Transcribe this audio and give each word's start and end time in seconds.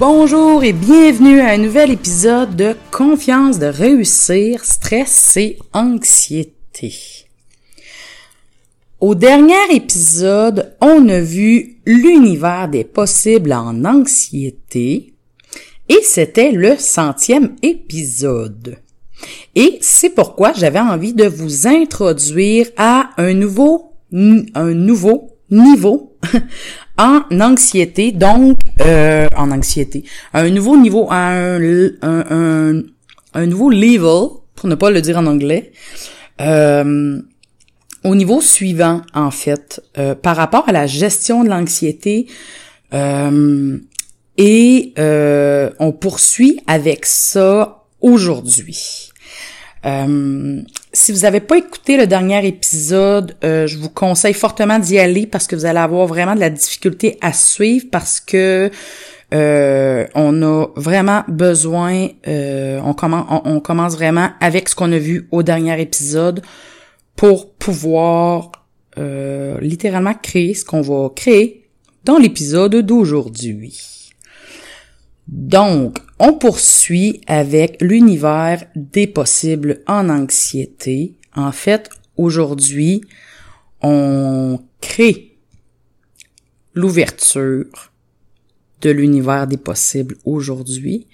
Bonjour 0.00 0.62
et 0.62 0.72
bienvenue 0.72 1.40
à 1.40 1.48
un 1.48 1.58
nouvel 1.58 1.90
épisode 1.90 2.54
de 2.54 2.76
Confiance 2.92 3.58
de 3.58 3.66
réussir, 3.66 4.64
stress 4.64 5.36
et 5.36 5.58
anxiété. 5.72 6.94
Au 9.00 9.16
dernier 9.16 9.74
épisode, 9.74 10.76
on 10.80 11.08
a 11.08 11.18
vu 11.18 11.78
l'univers 11.84 12.68
des 12.68 12.84
possibles 12.84 13.52
en 13.52 13.84
anxiété 13.84 15.14
et 15.88 16.00
c'était 16.04 16.52
le 16.52 16.76
centième 16.76 17.56
épisode. 17.62 18.76
Et 19.56 19.78
c'est 19.80 20.10
pourquoi 20.10 20.52
j'avais 20.52 20.78
envie 20.78 21.12
de 21.12 21.26
vous 21.26 21.66
introduire 21.66 22.68
à 22.76 23.10
un 23.16 23.34
nouveau, 23.34 23.94
un 24.12 24.74
nouveau 24.74 25.38
niveau 25.50 26.16
en 26.98 27.22
anxiété, 27.40 28.12
donc 28.12 28.58
euh, 28.80 29.26
en 29.36 29.50
anxiété, 29.50 30.04
un 30.34 30.50
nouveau 30.50 30.76
niveau, 30.76 31.10
un, 31.10 31.58
un, 32.02 32.82
un, 33.34 33.46
nouveau 33.46 33.70
level, 33.70 34.28
pour 34.54 34.68
ne 34.68 34.74
pas 34.74 34.90
le 34.90 35.00
dire 35.00 35.16
en 35.16 35.26
anglais, 35.26 35.72
euh, 36.40 37.20
au 38.04 38.14
niveau 38.14 38.40
suivant 38.40 39.02
en 39.14 39.30
fait, 39.30 39.82
euh, 39.96 40.14
par 40.14 40.36
rapport 40.36 40.68
à 40.68 40.72
la 40.72 40.86
gestion 40.86 41.44
de 41.44 41.48
l'anxiété. 41.48 42.26
et 44.36 44.94
on 45.78 45.92
poursuit 45.92 46.60
avec 46.66 47.06
ça 47.06 47.84
aujourd'hui. 48.00 49.08
Euh, 49.86 50.62
si 50.98 51.12
vous 51.12 51.20
n'avez 51.20 51.40
pas 51.40 51.56
écouté 51.56 51.96
le 51.96 52.08
dernier 52.08 52.44
épisode, 52.44 53.36
euh, 53.44 53.68
je 53.68 53.78
vous 53.78 53.88
conseille 53.88 54.34
fortement 54.34 54.80
d'y 54.80 54.98
aller 54.98 55.26
parce 55.26 55.46
que 55.46 55.54
vous 55.54 55.64
allez 55.64 55.78
avoir 55.78 56.06
vraiment 56.08 56.34
de 56.34 56.40
la 56.40 56.50
difficulté 56.50 57.18
à 57.20 57.32
suivre 57.32 57.86
parce 57.92 58.18
que 58.18 58.68
euh, 59.32 60.06
on 60.16 60.42
a 60.42 60.66
vraiment 60.74 61.22
besoin, 61.28 62.08
on, 62.26 62.94
commence, 62.94 63.42
on, 63.44 63.60
commence 63.60 63.94
vraiment 63.94 64.30
avec 64.40 64.68
ce 64.68 64.74
qu'on 64.74 64.90
a 64.90 64.98
vu 64.98 65.28
au 65.30 65.44
dernier 65.44 65.80
épisode 65.80 66.42
pour 67.14 67.52
pouvoir 67.52 68.50
littéralement 68.96 70.14
créer 70.14 70.54
ce 70.54 70.64
qu'on 70.64 70.80
va 70.80 71.10
créer 71.14 71.68
dans 72.04 72.18
l'épisode 72.18 72.74
d'aujourd'hui. 72.74 74.10
Donc, 75.28 75.98
on 76.18 76.32
poursuit 76.34 77.20
avec 77.26 77.80
l'univers 77.80 78.64
des 78.74 79.06
possibles 79.06 79.82
en 79.86 80.08
anxiété. 80.08 81.14
En 81.34 81.52
fait, 81.52 81.90
aujourd'hui, 82.16 83.02
on 83.82 84.60
crée 84.80 85.36
l'ouverture 86.74 87.92
de 88.80 88.90
l'univers 88.90 89.46
des 89.46 89.56
possibles 89.56 90.16
aujourd'hui. 90.24 91.06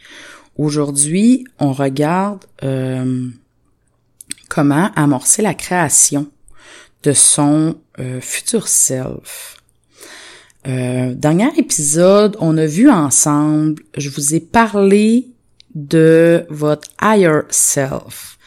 Aujourd'hui, 0.56 1.44
on 1.58 1.72
regarde 1.72 2.44
euh, 2.62 3.28
comment 4.48 4.90
amorcer 4.94 5.42
la 5.42 5.54
création 5.54 6.30
de 7.02 7.12
son 7.12 7.76
euh, 7.98 8.20
futur 8.20 8.68
self. 8.68 9.56
Euh, 10.66 11.14
dernier 11.14 11.50
épisode, 11.58 12.36
on 12.40 12.56
a 12.56 12.66
vu 12.66 12.90
ensemble, 12.90 13.82
je 13.96 14.08
vous 14.08 14.34
ai 14.34 14.40
parlé 14.40 15.28
de 15.74 16.46
votre 16.48 16.88
higher 17.02 17.42
self. 17.50 18.38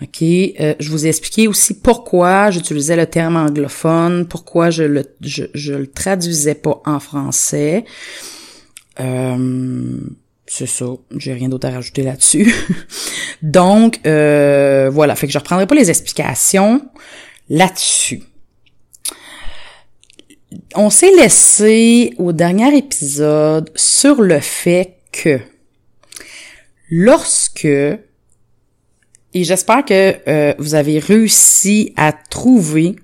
OK, 0.00 0.22
euh, 0.22 0.74
je 0.78 0.90
vous 0.90 1.06
ai 1.06 1.08
expliqué 1.08 1.48
aussi 1.48 1.74
pourquoi 1.74 2.50
j'utilisais 2.50 2.94
le 2.94 3.06
terme 3.06 3.36
anglophone, 3.36 4.26
pourquoi 4.26 4.70
je 4.70 4.84
le 4.84 5.04
je, 5.20 5.44
je 5.54 5.74
le 5.74 5.88
traduisais 5.88 6.54
pas 6.54 6.80
en 6.86 7.00
français. 7.00 7.84
Euh, 9.00 9.98
c'est 10.46 10.66
ça, 10.66 10.86
j'ai 11.16 11.32
rien 11.32 11.48
d'autre 11.48 11.66
à 11.66 11.72
rajouter 11.72 12.02
là-dessus. 12.02 12.54
Donc 13.42 14.00
euh, 14.06 14.88
voilà, 14.92 15.16
fait 15.16 15.26
que 15.26 15.32
je 15.32 15.38
reprendrai 15.38 15.66
pas 15.66 15.74
les 15.74 15.90
explications 15.90 16.80
là-dessus 17.48 18.22
on 20.74 20.90
s'est 20.90 21.14
laissé 21.14 22.14
au 22.18 22.32
dernier 22.32 22.76
épisode 22.76 23.70
sur 23.74 24.22
le 24.22 24.40
fait 24.40 24.94
que 25.12 25.40
lorsque 26.90 27.66
et 29.34 29.44
j'espère 29.44 29.84
que 29.84 30.16
euh, 30.26 30.54
vous 30.58 30.74
avez 30.74 30.98
réussi 30.98 31.92
à 31.96 32.12
trouver 32.12 32.96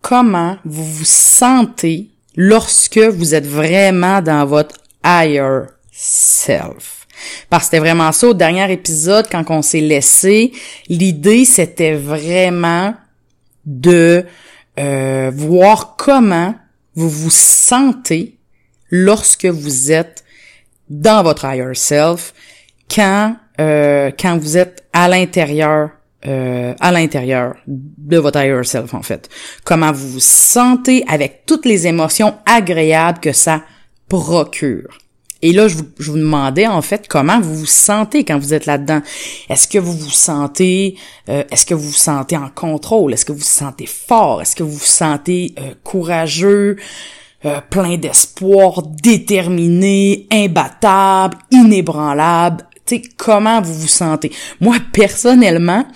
comment 0.00 0.56
vous 0.64 0.84
vous 0.84 1.04
sentez 1.04 2.08
lorsque 2.34 2.98
vous 2.98 3.34
êtes 3.34 3.46
vraiment 3.46 4.22
dans 4.22 4.46
votre 4.46 4.76
higher 5.04 5.64
self. 5.92 7.06
Parce 7.50 7.64
que 7.64 7.66
c'était 7.66 7.78
vraiment 7.78 8.12
ça 8.12 8.28
au 8.28 8.34
dernier 8.34 8.70
épisode 8.72 9.26
quand 9.30 9.44
on 9.50 9.62
s'est 9.62 9.80
laissé. 9.80 10.52
L'idée, 10.88 11.44
c'était 11.44 11.94
vraiment 11.94 12.94
de 13.64 14.24
euh, 14.78 15.30
voir 15.34 15.96
comment 15.96 16.54
vous 16.94 17.08
vous 17.08 17.30
sentez 17.30 18.38
lorsque 18.90 19.46
vous 19.46 19.92
êtes 19.92 20.24
dans 20.88 21.22
votre 21.22 21.44
higher 21.44 21.74
self, 21.74 22.32
quand 22.88 23.36
euh, 23.60 24.10
quand 24.18 24.38
vous 24.38 24.56
êtes 24.56 24.84
à 24.92 25.08
l'intérieur 25.08 25.90
euh, 26.26 26.74
à 26.80 26.92
l'intérieur 26.92 27.56
de 27.66 28.18
votre 28.18 28.40
higher 28.40 28.64
self 28.64 28.94
en 28.94 29.02
fait. 29.02 29.28
Comment 29.64 29.92
vous 29.92 30.08
vous 30.08 30.20
sentez 30.20 31.04
avec 31.08 31.44
toutes 31.46 31.66
les 31.66 31.86
émotions 31.86 32.34
agréables 32.46 33.20
que 33.20 33.32
ça 33.32 33.62
procure. 34.08 34.98
Et 35.46 35.52
là, 35.52 35.68
je 35.68 35.76
vous, 35.76 35.84
je 36.00 36.10
vous, 36.10 36.18
demandais 36.18 36.66
en 36.66 36.82
fait 36.82 37.06
comment 37.06 37.40
vous 37.40 37.54
vous 37.54 37.66
sentez 37.66 38.24
quand 38.24 38.36
vous 38.36 38.52
êtes 38.52 38.66
là-dedans. 38.66 39.00
Est-ce 39.48 39.68
que 39.68 39.78
vous 39.78 39.92
vous 39.92 40.10
sentez, 40.10 40.96
euh, 41.28 41.44
est-ce 41.52 41.64
que 41.64 41.72
vous 41.72 41.86
vous 41.86 41.92
sentez 41.92 42.36
en 42.36 42.48
contrôle? 42.48 43.14
Est-ce 43.14 43.24
que 43.24 43.30
vous 43.30 43.38
vous 43.38 43.44
sentez 43.44 43.86
fort? 43.86 44.42
Est-ce 44.42 44.56
que 44.56 44.64
vous 44.64 44.72
vous 44.72 44.80
sentez 44.80 45.54
euh, 45.60 45.70
courageux, 45.84 46.78
euh, 47.44 47.60
plein 47.70 47.96
d'espoir, 47.96 48.82
déterminé, 48.82 50.26
imbattable, 50.32 51.38
inébranlable? 51.52 52.64
Tu 52.84 52.96
sais 52.96 53.02
comment 53.16 53.62
vous 53.62 53.74
vous 53.74 53.86
sentez? 53.86 54.32
Moi 54.60 54.78
personnellement, 54.92 55.86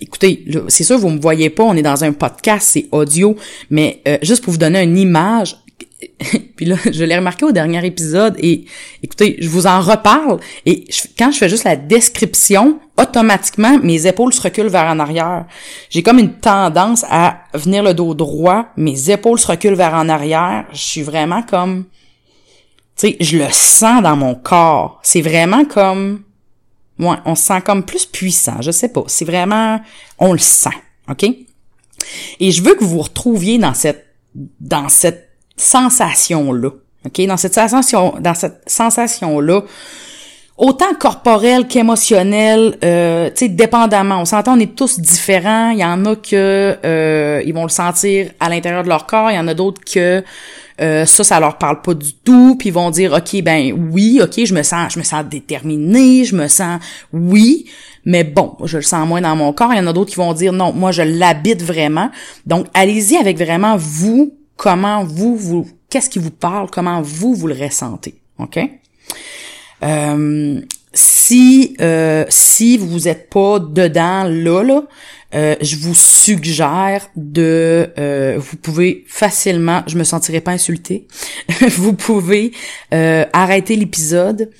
écoutez, 0.00 0.44
c'est 0.66 0.82
sûr 0.82 0.98
vous 0.98 1.10
me 1.10 1.20
voyez 1.20 1.50
pas, 1.50 1.62
on 1.62 1.76
est 1.76 1.82
dans 1.82 2.02
un 2.02 2.12
podcast, 2.12 2.68
c'est 2.72 2.88
audio, 2.90 3.36
mais 3.70 4.02
juste 4.22 4.42
pour 4.42 4.52
vous 4.52 4.58
donner 4.58 4.82
une 4.82 4.98
image, 4.98 5.61
puis 6.56 6.66
là, 6.66 6.76
je 6.90 7.04
l'ai 7.04 7.16
remarqué 7.16 7.44
au 7.44 7.52
dernier 7.52 7.84
épisode 7.84 8.36
et 8.38 8.64
écoutez, 9.02 9.36
je 9.40 9.48
vous 9.48 9.66
en 9.66 9.80
reparle 9.80 10.40
et 10.66 10.84
quand 11.18 11.30
je 11.30 11.38
fais 11.38 11.48
juste 11.48 11.64
la 11.64 11.76
description, 11.76 12.80
automatiquement, 12.96 13.78
mes 13.82 14.06
épaules 14.06 14.32
se 14.32 14.40
reculent 14.40 14.68
vers 14.68 14.86
en 14.86 14.98
arrière. 14.98 15.46
J'ai 15.90 16.02
comme 16.02 16.18
une 16.18 16.34
tendance 16.34 17.04
à 17.08 17.42
venir 17.54 17.82
le 17.82 17.94
dos 17.94 18.14
droit, 18.14 18.66
mes 18.76 19.10
épaules 19.10 19.38
se 19.38 19.46
reculent 19.46 19.74
vers 19.74 19.94
en 19.94 20.08
arrière. 20.08 20.66
Je 20.72 20.78
suis 20.78 21.02
vraiment 21.02 21.42
comme, 21.42 21.84
tu 22.96 23.08
sais, 23.08 23.16
je 23.20 23.38
le 23.38 23.50
sens 23.50 24.02
dans 24.02 24.16
mon 24.16 24.34
corps. 24.34 25.00
C'est 25.02 25.22
vraiment 25.22 25.64
comme, 25.64 26.22
ouais, 26.98 27.16
on 27.24 27.34
se 27.34 27.44
sent 27.44 27.60
comme 27.62 27.84
plus 27.84 28.06
puissant. 28.06 28.60
Je 28.60 28.70
sais 28.70 28.88
pas. 28.88 29.04
C'est 29.06 29.24
vraiment, 29.24 29.80
on 30.18 30.32
le 30.32 30.38
sent, 30.38 30.70
ok? 31.08 31.24
Et 32.40 32.50
je 32.50 32.62
veux 32.62 32.74
que 32.74 32.84
vous 32.84 32.96
vous 32.96 33.02
retrouviez 33.02 33.58
dans 33.58 33.74
cette, 33.74 34.06
dans 34.34 34.88
cette 34.88 35.31
sensation-là. 35.62 36.70
OK? 37.06 37.26
Dans 37.26 37.36
cette 37.36 37.54
sensation, 37.54 38.14
dans 38.20 38.34
cette 38.34 38.62
sensation-là, 38.66 39.62
autant 40.56 40.94
corporelle 40.98 41.66
qu'émotionnelle, 41.66 42.78
euh, 42.84 43.30
tu 43.30 43.46
sais, 43.46 43.48
dépendamment. 43.48 44.20
On 44.20 44.24
s'entend, 44.24 44.56
on 44.56 44.60
est 44.60 44.76
tous 44.76 45.00
différents. 45.00 45.70
Il 45.70 45.78
y 45.78 45.84
en 45.84 46.04
a 46.04 46.16
que 46.16 46.76
euh, 46.84 47.42
ils 47.44 47.52
vont 47.54 47.64
le 47.64 47.68
sentir 47.68 48.30
à 48.38 48.48
l'intérieur 48.48 48.84
de 48.84 48.88
leur 48.88 49.06
corps. 49.06 49.30
Il 49.30 49.36
y 49.36 49.38
en 49.38 49.48
a 49.48 49.54
d'autres 49.54 49.80
que 49.84 50.22
euh, 50.80 51.04
ça, 51.04 51.24
ça 51.24 51.40
leur 51.40 51.58
parle 51.58 51.82
pas 51.82 51.94
du 51.94 52.12
tout. 52.14 52.56
Puis 52.58 52.68
ils 52.68 52.72
vont 52.72 52.90
dire, 52.90 53.12
ok, 53.12 53.42
ben 53.42 53.72
oui, 53.90 54.20
ok, 54.22 54.44
je 54.44 54.54
me 54.54 54.62
sens, 54.62 54.92
je 54.94 54.98
me 54.98 55.04
sens 55.04 55.24
déterminé, 55.24 56.24
je 56.24 56.36
me 56.36 56.48
sens 56.48 56.80
oui. 57.12 57.66
Mais 58.04 58.24
bon, 58.24 58.56
je 58.64 58.78
le 58.78 58.82
sens 58.82 59.06
moins 59.06 59.20
dans 59.20 59.36
mon 59.36 59.52
corps. 59.52 59.72
Il 59.72 59.78
y 59.78 59.80
en 59.80 59.86
a 59.86 59.92
d'autres 59.92 60.10
qui 60.10 60.16
vont 60.16 60.32
dire 60.32 60.52
non, 60.52 60.72
moi 60.72 60.92
je 60.92 61.02
l'habite 61.02 61.62
vraiment. 61.62 62.10
Donc 62.46 62.66
allez-y 62.74 63.16
avec 63.16 63.38
vraiment 63.38 63.76
vous 63.76 64.34
comment 64.62 65.02
vous, 65.02 65.34
vous, 65.36 65.68
qu'est-ce 65.90 66.08
qui 66.08 66.20
vous 66.20 66.30
parle, 66.30 66.70
comment 66.70 67.02
vous, 67.02 67.34
vous 67.34 67.48
le 67.48 67.54
ressentez. 67.54 68.14
OK? 68.38 68.60
Euh, 69.82 70.60
si 70.94 71.76
euh, 71.80 72.24
si 72.28 72.78
vous 72.78 73.08
êtes 73.08 73.28
pas 73.28 73.58
dedans 73.58 74.22
là 74.22 74.62
là 74.62 74.82
euh, 75.34 75.56
je 75.60 75.76
vous 75.76 75.94
suggère 75.94 77.08
de 77.16 77.90
euh, 77.98 78.36
vous 78.38 78.56
pouvez 78.56 79.04
facilement 79.08 79.82
je 79.86 79.96
me 79.96 80.04
sentirai 80.04 80.40
pas 80.40 80.52
insultée. 80.52 81.06
Vous 81.76 81.94
pouvez 81.94 82.52
euh, 82.92 83.24
arrêter 83.32 83.76
l'épisode. 83.76 84.50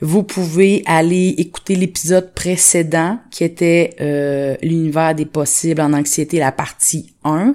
Vous 0.00 0.22
pouvez 0.22 0.82
aller 0.86 1.34
écouter 1.38 1.76
l'épisode 1.76 2.32
précédent 2.34 3.18
qui 3.30 3.44
était 3.44 3.94
euh, 4.00 4.56
l'univers 4.62 5.14
des 5.14 5.26
possibles 5.26 5.80
en 5.80 5.92
anxiété 5.92 6.38
la 6.38 6.52
partie 6.52 7.14
1 7.24 7.54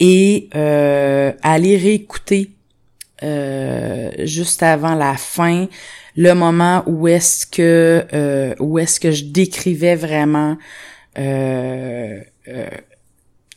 et 0.00 0.48
aller 0.52 1.76
réécouter 1.76 2.50
juste 4.24 4.62
avant 4.62 4.94
la 4.94 5.16
fin 5.16 5.66
le 6.18 6.34
moment 6.34 6.82
où 6.86 7.06
est-ce 7.06 7.46
que 7.46 8.04
euh, 8.12 8.52
où 8.58 8.80
est-ce 8.80 8.98
que 8.98 9.12
je 9.12 9.24
décrivais 9.24 9.94
vraiment 9.94 10.58
euh, 11.18 12.20
euh, 12.48 12.68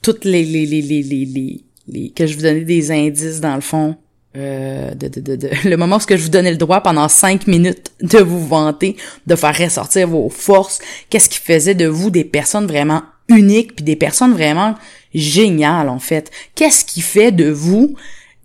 toutes 0.02 0.26
les 0.26 0.44
les, 0.44 0.66
les 0.66 0.82
les 0.82 1.04
les 1.04 1.64
les 1.88 2.10
que 2.12 2.26
je 2.26 2.36
vous 2.36 2.42
donnais 2.42 2.62
des 2.62 2.92
indices 2.92 3.40
dans 3.40 3.56
le 3.56 3.62
fond 3.62 3.96
euh, 4.38 4.94
de, 4.94 5.08
de, 5.10 5.36
de, 5.36 5.50
le 5.70 5.76
moment 5.76 5.98
où 5.98 6.00
ce 6.00 6.08
que 6.08 6.16
je 6.16 6.24
vous 6.24 6.30
donnais 6.30 6.52
le 6.52 6.58
droit 6.58 6.82
pendant 6.82 7.10
cinq 7.10 7.48
minutes 7.48 7.92
de 8.02 8.20
vous 8.20 8.48
vanter, 8.48 8.96
de 9.28 9.36
faire 9.36 9.58
ressortir 9.58 10.08
vos 10.08 10.30
forces, 10.30 10.80
qu'est-ce 11.10 11.28
qui 11.28 11.40
faisait 11.40 11.76
de 11.76 11.88
vous 11.88 12.10
des 12.10 12.24
personnes 12.24 12.66
vraiment 12.66 13.04
uniques 13.28 13.76
puis 13.76 13.84
des 13.84 13.96
personnes 13.96 14.34
vraiment 14.34 14.76
géniales 15.14 15.90
en 15.90 16.00
fait. 16.00 16.32
Qu'est-ce 16.56 16.86
qui 16.86 17.02
fait 17.02 17.32
de 17.32 17.50
vous 17.50 17.96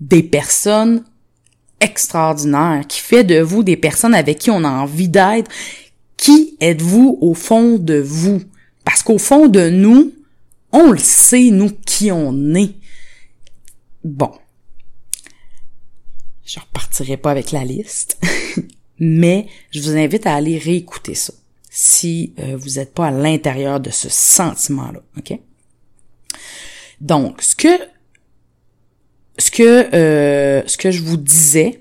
des 0.01 0.23
personnes 0.23 1.05
extraordinaire, 1.81 2.83
qui 2.89 3.01
fait 3.01 3.25
de 3.25 3.41
vous 3.41 3.63
des 3.63 3.77
personnes 3.77 4.15
avec 4.15 4.39
qui 4.39 4.51
on 4.51 4.65
a 4.65 4.71
envie 4.71 5.09
d'être? 5.09 5.51
Qui 6.17 6.57
êtes-vous 6.61 7.19
au 7.21 7.35
fond 7.35 7.79
de 7.79 7.99
vous? 8.01 8.41
Parce 8.87 9.03
qu'au 9.03 9.19
fond 9.19 9.49
de 9.49 9.69
nous, 9.69 10.15
on 10.71 10.93
le 10.93 10.99
sait, 10.99 11.51
nous, 11.51 11.71
qui 11.85 12.13
on 12.13 12.55
est. 12.55 12.77
Bon. 14.05 14.31
Je 16.45 16.61
repartirai 16.61 17.17
pas 17.17 17.33
avec 17.33 17.51
la 17.51 17.65
liste, 17.65 18.19
mais 19.01 19.49
je 19.73 19.81
vous 19.81 19.97
invite 19.97 20.29
à 20.29 20.35
aller 20.37 20.57
réécouter 20.57 21.17
ça 21.17 21.35
si 21.69 22.33
euh, 22.39 22.57
vous 22.57 22.77
n'êtes 22.77 22.95
pas 22.95 23.09
à 23.09 23.11
l'intérieur 23.11 23.81
de 23.81 23.91
ce 23.91 24.09
sentiment-là, 24.09 25.03
ok? 25.19 25.39
Donc, 27.01 27.43
ce 27.43 27.57
que 27.57 27.77
ce 29.37 29.51
que 29.51 29.95
euh, 29.95 30.63
ce 30.67 30.79
que 30.79 30.93
je 30.93 31.03
vous 31.03 31.17
disais, 31.17 31.81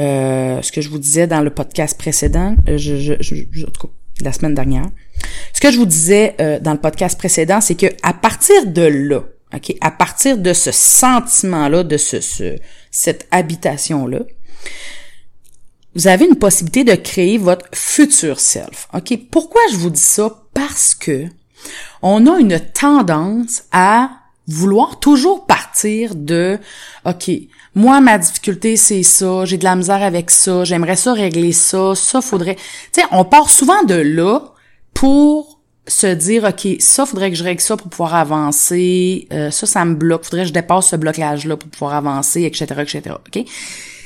euh, 0.00 0.60
ce 0.60 0.72
que 0.72 0.80
je 0.80 0.88
vous 0.88 0.98
disais 0.98 1.28
dans 1.28 1.40
le 1.40 1.50
podcast 1.50 1.96
précédent, 1.96 2.56
euh, 2.68 2.76
je, 2.78 2.96
je, 2.96 3.14
je, 3.20 3.36
la 4.20 4.32
semaine 4.32 4.54
dernière, 4.54 4.90
ce 5.52 5.60
que 5.60 5.70
je 5.70 5.78
vous 5.78 5.86
disais 5.86 6.36
dans 6.62 6.72
le 6.72 6.80
podcast 6.80 7.18
précédent, 7.18 7.60
c'est 7.60 7.74
que 7.74 7.86
à 8.02 8.12
partir 8.12 8.66
de 8.66 8.82
là, 8.82 9.24
ok, 9.54 9.74
à 9.80 9.90
partir 9.90 10.38
de 10.38 10.52
ce 10.52 10.72
sentiment-là, 10.72 11.84
de 11.84 11.96
ce, 11.96 12.20
ce 12.20 12.56
cette 12.90 13.26
habitation-là, 13.30 14.20
vous 15.94 16.06
avez 16.06 16.24
une 16.24 16.36
possibilité 16.36 16.84
de 16.84 16.94
créer 16.94 17.38
votre 17.38 17.66
futur 17.74 18.40
self. 18.40 18.88
OK? 18.94 19.18
Pourquoi 19.30 19.60
je 19.72 19.76
vous 19.76 19.90
dis 19.90 20.00
ça? 20.00 20.42
Parce 20.54 20.94
que 20.94 21.26
on 22.00 22.26
a 22.26 22.38
une 22.38 22.58
tendance 22.58 23.64
à 23.72 24.10
vouloir 24.48 24.98
toujours 24.98 25.46
partir 25.46 26.14
de 26.14 26.58
OK, 27.04 27.30
moi 27.74 28.00
ma 28.00 28.18
difficulté 28.18 28.76
c'est 28.76 29.04
ça, 29.04 29.44
j'ai 29.44 29.56
de 29.56 29.64
la 29.64 29.76
misère 29.76 30.02
avec 30.02 30.30
ça, 30.30 30.64
j'aimerais 30.64 30.96
ça 30.96 31.12
régler 31.12 31.52
ça, 31.52 31.94
ça 31.94 32.20
faudrait 32.20 32.56
tu 32.56 33.00
sais, 33.00 33.06
on 33.12 33.24
part 33.24 33.50
souvent 33.50 33.84
de 33.84 33.94
là 33.94 34.52
pour 34.94 35.60
se 35.86 36.06
dire 36.06 36.44
OK, 36.44 36.76
ça 36.78 37.06
faudrait 37.06 37.30
que 37.30 37.36
je 37.36 37.44
règle 37.44 37.60
ça 37.60 37.76
pour 37.76 37.88
pouvoir 37.88 38.14
avancer, 38.14 39.26
euh, 39.32 39.50
ça 39.50 39.66
ça 39.66 39.84
me 39.84 39.94
bloque, 39.94 40.24
faudrait 40.24 40.42
que 40.42 40.48
je 40.48 40.52
dépasse 40.52 40.88
ce 40.88 40.96
blocage 40.96 41.46
là 41.46 41.56
pour 41.56 41.68
pouvoir 41.68 41.94
avancer, 41.94 42.42
etc., 42.42 42.66
etc. 42.78 43.02
OK? 43.16 43.44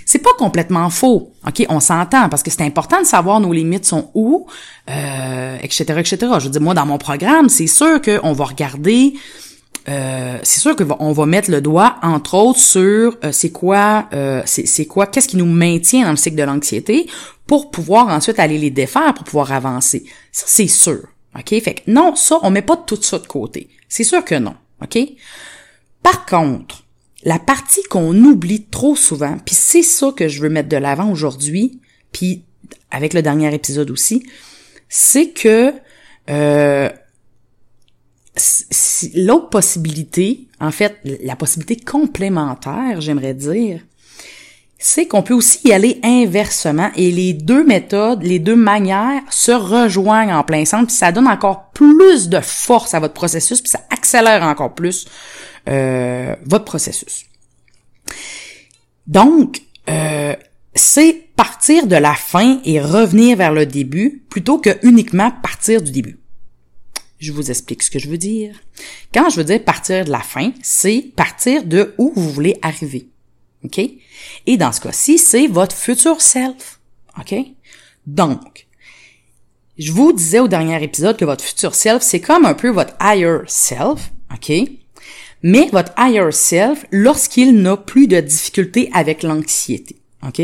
C'est 0.07 0.21
pas 0.21 0.31
complètement 0.39 0.89
faux, 0.89 1.33
ok, 1.47 1.67
on 1.69 1.81
s'entend 1.81 2.29
parce 2.29 2.43
que 2.43 2.51
c'est 2.51 2.63
important 2.63 3.01
de 3.01 3.07
savoir 3.07 3.41
nos 3.41 3.53
limites 3.53 3.85
sont 3.85 4.11
où, 4.15 4.47
euh, 4.89 5.57
etc., 5.61 5.85
etc. 5.99 6.19
Je 6.39 6.45
veux 6.45 6.51
dire, 6.51 6.61
moi 6.61 6.75
dans 6.75 6.87
mon 6.87 6.99
programme, 6.99 7.49
c'est 7.49 7.67
sûr 7.67 8.01
qu'on 8.01 8.33
va 8.33 8.45
regarder 8.45 9.15
euh, 9.89 10.39
c'est 10.43 10.61
sûr 10.61 10.75
qu'on 10.75 11.13
va 11.13 11.27
mettre 11.27 11.51
le 11.51 11.61
doigt, 11.61 11.97
entre 12.03 12.35
autres, 12.35 12.59
sur 12.59 13.17
euh, 13.25 13.33
c'est 13.33 13.51
quoi, 13.51 14.09
euh, 14.13 14.43
c'est 14.45 14.87
quoi, 14.87 15.07
qu'est-ce 15.07 15.29
qui 15.29 15.37
nous 15.37 15.47
maintient 15.47 16.05
dans 16.05 16.11
le 16.11 16.17
cycle 16.17 16.37
de 16.37 16.43
l'anxiété 16.43 17.07
pour 17.47 17.71
pouvoir 17.71 18.09
ensuite 18.09 18.39
aller 18.41 18.59
les 18.59 18.71
défaire, 18.71 19.15
pour 19.15 19.25
pouvoir 19.25 19.53
avancer. 19.53 20.05
C'est 20.33 20.67
sûr. 20.67 21.07
OK? 21.39 21.49
Fait 21.63 21.75
que 21.75 21.81
non, 21.91 22.17
ça, 22.17 22.39
on 22.43 22.51
met 22.51 22.63
pas 22.63 22.77
tout 22.77 23.01
ça 23.01 23.19
de 23.19 23.27
côté. 23.27 23.69
C'est 23.89 24.05
sûr 24.05 24.25
que 24.25 24.35
non. 24.35 24.55
OK? 24.83 24.99
Par 26.03 26.27
contre, 26.27 26.85
la 27.23 27.39
partie 27.39 27.83
qu'on 27.85 28.15
oublie 28.17 28.65
trop 28.65 28.97
souvent, 28.97 29.37
puis 29.45 29.55
c'est 29.55 29.83
ça 29.83 30.13
que 30.17 30.29
je 30.29 30.41
veux 30.41 30.49
mettre 30.49 30.69
de 30.69 30.77
l'avant 30.77 31.11
aujourd'hui, 31.11 31.81
puis 32.13 32.45
avec 32.91 33.15
le 33.15 33.23
dernier 33.23 33.55
épisode 33.55 33.91
aussi, 33.91 34.25
c'est 34.89 35.31
que 35.31 35.73
euh, 36.31 36.89
l'autre 39.15 39.49
possibilité, 39.49 40.47
en 40.61 40.71
fait, 40.71 40.99
la 41.23 41.37
possibilité 41.37 41.77
complémentaire, 41.77 43.01
j'aimerais 43.01 43.35
dire, 43.35 43.81
c'est 44.79 45.07
qu'on 45.07 45.23
peut 45.23 45.35
aussi 45.35 45.61
y 45.65 45.73
aller 45.73 46.01
inversement 46.03 46.91
et 46.97 47.11
les 47.11 47.33
deux 47.33 47.65
méthodes, 47.65 48.23
les 48.23 48.39
deux 48.39 48.57
manières 48.57 49.23
se 49.31 49.53
rejoignent 49.53 50.35
en 50.35 50.45
plein 50.45 50.65
centre, 50.65 50.89
puis 50.89 50.97
ça 50.97 51.13
donne 51.13 51.29
encore 51.29 51.71
plus 51.71 52.29
de 52.29 52.41
force 52.41 52.93
à 52.93 53.01
votre 53.01 53.15
processus, 53.15 53.61
puis 53.61 53.71
ça 53.71 53.81
accélère 53.91 54.43
encore 54.43 54.75
plus 54.75 55.07
euh, 55.69 56.35
votre 56.45 56.65
processus. 56.65 57.25
Donc, 59.07 59.63
euh, 59.89 60.35
c'est 60.75 61.25
partir 61.37 61.87
de 61.87 61.97
la 61.97 62.15
fin 62.15 62.61
et 62.65 62.81
revenir 62.81 63.37
vers 63.37 63.53
le 63.53 63.67
début 63.67 64.25
plutôt 64.29 64.59
que 64.59 64.71
uniquement 64.83 65.31
partir 65.31 65.81
du 65.81 65.91
début. 65.91 66.19
Je 67.19 67.33
vous 67.33 67.51
explique 67.51 67.83
ce 67.83 67.91
que 67.91 67.99
je 67.99 68.09
veux 68.09 68.19
dire. 68.19 68.55
Quand 69.13 69.31
je 69.31 69.37
veux 69.37 69.45
dire 69.45 69.63
partir 69.65 70.05
de 70.05 70.11
la 70.11 70.21
fin, 70.21 70.53
c'est 70.63 71.13
partir 71.17 71.65
de 71.65 71.95
où 71.99 72.13
vous 72.15 72.31
voulez 72.31 72.59
arriver. 72.63 73.09
OK? 73.65 73.81
Et 74.47 74.57
dans 74.57 74.73
ce 74.73 74.81
cas-ci, 74.81 75.19
c'est 75.19 75.47
votre 75.47 75.75
futur 75.75 76.21
self. 76.21 76.81
OK? 77.19 77.35
Donc, 78.07 78.67
je 79.79 79.93
vous 79.93 80.13
disais 80.13 80.39
au 80.39 80.49
dernier 80.49 80.83
épisode 80.83 81.17
que 81.17 81.25
votre 81.25 81.45
futur 81.45 81.75
self, 81.75 82.03
c'est 82.03 82.21
comme 82.21 82.45
un 82.45 82.55
peu 82.55 82.69
votre 82.69 82.95
higher 83.01 83.41
self. 83.47 84.13
OK? 84.33 84.53
Mais 85.43 85.69
votre 85.73 85.93
higher 85.99 86.33
self, 86.33 86.85
lorsqu'il 86.91 87.61
n'a 87.61 87.77
plus 87.77 88.09
de 88.09 88.21
difficulté 88.21 88.91
avec 88.93 89.23
l'anxiété. 89.23 89.97
OK? 90.27 90.43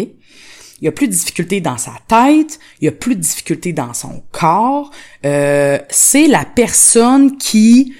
Il 0.83 0.87
y 0.87 0.89
a 0.89 0.93
plus 0.93 1.07
de 1.07 1.13
difficultés 1.13 1.61
dans 1.61 1.79
sa 1.79 1.93
tête, 2.09 2.59
il 2.81 2.87
y 2.87 2.89
a 2.89 2.93
plus 2.93 3.15
de 3.15 3.21
difficultés 3.21 3.73
dans 3.73 3.95
son 3.95 4.25
corps. 4.33 4.91
Euh, 5.25 5.79
c'est 5.89 6.27
la 6.27 6.45
personne 6.45 7.39
qui, 7.39 7.95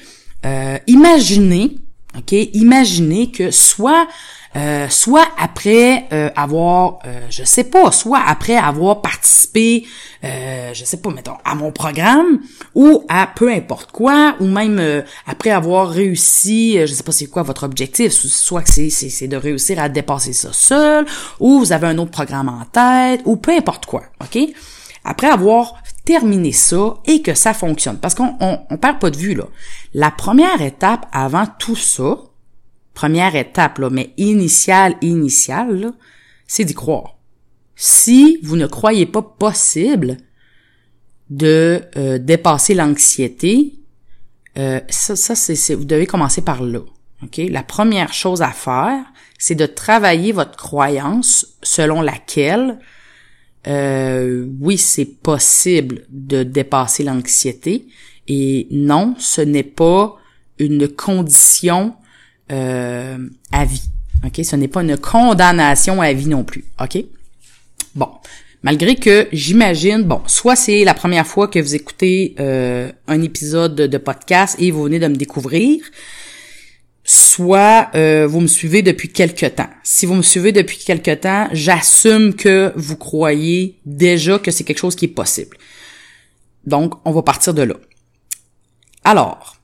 euh, 0.45 0.79
imaginez, 0.89 1.77
ok, 2.19 2.33
imaginez 2.33 3.31
que 3.31 3.53
soit 3.53 4.09
euh, 4.55 4.89
soit 4.91 5.27
après 5.39 6.07
euh, 6.13 6.29
avoir, 6.37 6.99
euh, 7.07 7.21
je 7.31 7.43
sais 7.45 7.65
pas, 7.65 7.91
soit 7.91 8.21
après 8.27 8.57
avoir 8.57 9.01
participé, 9.01 9.87
euh, 10.25 10.75
je 10.75 10.85
sais 10.85 10.99
pas, 10.99 11.11
mettons, 11.11 11.37
à 11.45 11.55
mon 11.55 11.73
programme, 11.73 12.41
ou 12.75 13.05
à 13.09 13.29
peu 13.35 13.51
importe 13.51 13.93
quoi, 13.93 14.37
ou 14.41 14.47
même 14.47 15.03
après 15.27 15.51
avoir 15.51 15.89
réussi, 15.89 16.79
je 16.79 16.93
sais 16.93 17.03
pas 17.03 17.13
c'est 17.13 17.27
quoi 17.27 17.43
votre 17.43 17.65
objectif, 17.65 18.13
soit 18.13 18.63
que 18.63 18.71
c'est, 18.71 18.91
c'est, 18.91 19.29
de 19.29 19.37
réussir 19.37 19.79
à 19.81 19.89
dépasser 19.89 20.33
ça 20.33 20.53
seul, 20.53 21.07
ou 21.41 21.61
vous 21.61 21.73
avez 21.73 21.87
un 21.87 21.99
autre 21.99 22.11
programme 22.11 22.49
en 22.49 22.65
tête, 22.65 23.23
ou 23.25 23.37
peu 23.37 23.53
importe 23.53 23.87
quoi, 23.87 24.03
ok? 24.21 24.39
Après 25.05 25.29
avoir 25.29 25.75
terminé 26.05 26.53
ça 26.53 26.95
et 27.07 27.23
que 27.23 27.35
ça 27.35 27.55
fonctionne, 27.55 27.99
parce 27.99 28.15
qu'on 28.15 28.35
on, 28.41 28.61
on 28.69 28.77
perd 28.77 28.99
pas 28.99 29.11
de 29.11 29.17
vue 29.17 29.35
là. 29.35 29.45
La 29.95 30.11
première 30.11 30.61
étape 30.61 31.07
avant 31.13 31.47
tout 31.59 31.77
ça, 31.77 32.17
première 32.95 33.37
étape, 33.37 33.79
là, 33.79 33.91
mais 33.91 34.13
initiale, 34.17 34.97
initiale, 35.01 35.93
c'est 36.47 36.65
d'y 36.65 36.75
croire. 36.75 37.17
Si 37.77 38.39
vous 38.43 38.57
ne 38.57 38.67
croyez 38.67 39.07
pas 39.07 39.23
possible 39.23 40.19
de 41.31 41.81
euh, 41.97 42.19
dépasser 42.19 42.75
l'anxiété, 42.75 43.75
euh, 44.59 44.81
ça, 44.89 45.17
ça 45.17 45.35
c'est, 45.35 45.75
vous 45.75 45.85
devez 45.85 46.07
commencer 46.07 46.43
par 46.43 46.63
là. 46.63 46.81
La 47.39 47.63
première 47.63 48.13
chose 48.13 48.43
à 48.43 48.51
faire, 48.51 49.05
c'est 49.39 49.55
de 49.55 49.67
travailler 49.67 50.33
votre 50.33 50.57
croyance 50.57 51.57
selon 51.63 52.03
laquelle 52.03 52.79
euh, 53.69 54.47
oui, 54.61 54.77
c'est 54.77 55.05
possible 55.05 56.05
de 56.11 56.43
dépasser 56.43 57.05
l'anxiété 57.05 57.87
et 58.27 58.67
non, 58.71 59.15
ce 59.19 59.41
n'est 59.41 59.63
pas 59.63 60.17
une 60.59 60.89
condition 60.89 61.95
euh, 62.53 63.19
à 63.51 63.65
vie. 63.65 63.89
OK? 64.25 64.45
Ce 64.45 64.57
n'est 64.57 64.69
pas 64.69 64.83
une 64.83 64.97
condamnation 64.97 66.01
à 66.01 66.13
vie 66.13 66.29
non 66.29 66.45
plus. 66.45 66.65
OK? 66.81 67.05
Bon. 67.95 68.09
Malgré 68.63 68.95
que 68.95 69.27
j'imagine, 69.33 70.03
bon, 70.03 70.23
soit 70.27 70.55
c'est 70.55 70.85
la 70.85 70.95
première 70.95 71.27
fois 71.27 71.49
que 71.49 71.59
vous 71.59 71.75
écoutez 71.75 72.37
euh, 72.39 72.93
un 73.09 73.21
épisode 73.21 73.75
de, 73.75 73.99
podcast 73.99 74.55
et 74.61 74.71
vous 74.71 74.85
venez 74.85 75.01
de 75.01 75.09
me 75.09 75.17
découvrir, 75.17 75.81
soit 77.03 77.91
euh, 77.97 78.25
vous 78.29 78.41
me 78.41 78.47
suivez 78.47 78.83
depuis 78.83 79.09
quelque 79.09 79.47
temps. 79.47 79.69
Si 79.83 80.07
vous 80.07 80.15
me 80.15 80.23
suivez 80.23 80.53
depuis 80.53 80.79
quelque 80.79 81.13
temps, 81.13 81.49
j'assume 81.53 82.35
que 82.35 82.73
vous 82.77 82.97
croyez 82.97 83.81
déjà 83.85 84.39
que 84.39 84.53
c'est 84.53 84.63
quelque 84.63 84.79
chose 84.79 84.95
qui 84.95 85.07
est 85.07 85.09
possible. 85.09 85.57
Donc, 86.65 86.95
on 87.05 87.11
va 87.11 87.23
partir 87.23 87.55
de 87.55 87.63
là. 87.63 87.75
Alors, 89.03 89.57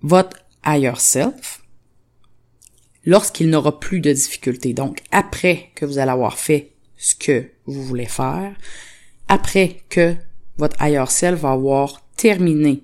votre 0.00 0.38
higher 0.66 0.98
self, 0.98 1.62
lorsqu'il 3.04 3.50
n'aura 3.50 3.78
plus 3.78 4.00
de 4.00 4.12
difficultés, 4.12 4.72
donc 4.72 5.02
après 5.10 5.70
que 5.74 5.84
vous 5.84 5.98
allez 5.98 6.10
avoir 6.10 6.38
fait 6.38 6.72
ce 6.96 7.14
que 7.14 7.50
vous 7.66 7.82
voulez 7.82 8.06
faire, 8.06 8.54
après 9.28 9.82
que 9.88 10.14
votre 10.56 10.76
higher 10.80 11.10
self 11.10 11.40
va 11.40 11.52
avoir 11.52 12.04
terminé 12.16 12.82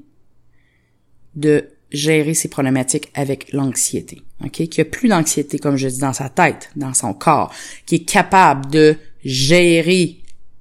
de 1.35 1.69
gérer 1.93 2.35
ses 2.35 2.49
problématiques 2.49 3.11
avec 3.15 3.53
l'anxiété. 3.53 4.23
OK? 4.45 4.53
Qu'il 4.53 4.83
n'y 4.83 4.89
a 4.89 4.91
plus 4.91 5.09
d'anxiété, 5.09 5.59
comme 5.59 5.77
je 5.77 5.89
dis, 5.89 5.99
dans 5.99 6.13
sa 6.13 6.29
tête, 6.29 6.71
dans 6.77 6.95
son 6.95 7.15
corps, 7.15 7.53
qui 7.87 7.97
est 7.97 8.05
capable 8.05 8.71
de 8.71 8.97
gérer 9.25 10.19